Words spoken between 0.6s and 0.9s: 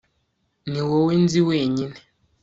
ni